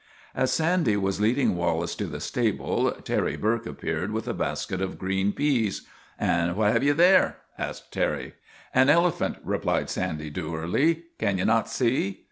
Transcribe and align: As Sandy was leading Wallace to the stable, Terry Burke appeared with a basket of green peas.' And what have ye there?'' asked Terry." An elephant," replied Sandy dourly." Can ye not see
As 0.33 0.51
Sandy 0.51 0.97
was 0.97 1.21
leading 1.21 1.55
Wallace 1.55 1.93
to 1.97 2.07
the 2.07 2.19
stable, 2.19 2.91
Terry 3.03 3.37
Burke 3.37 3.67
appeared 3.67 4.11
with 4.11 4.27
a 4.27 4.33
basket 4.33 4.81
of 4.81 4.97
green 4.97 5.31
peas.' 5.31 5.83
And 6.19 6.55
what 6.55 6.73
have 6.73 6.83
ye 6.83 6.89
there?'' 6.91 7.37
asked 7.69 7.91
Terry." 7.93 8.33
An 8.73 8.89
elephant," 8.89 9.37
replied 9.43 9.91
Sandy 9.91 10.31
dourly." 10.31 11.03
Can 11.19 11.37
ye 11.37 11.43
not 11.43 11.69
see 11.69 12.19